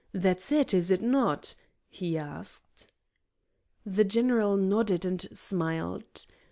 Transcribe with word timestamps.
That's 0.13 0.51
it, 0.51 0.73
is 0.73 0.89
it 0.89 1.03
not?" 1.03 1.53
he 1.87 2.17
asked. 2.17 2.87
The 3.85 4.03
general 4.03 4.57
nodded 4.57 5.05
and 5.05 5.21
smiled. 5.37 6.25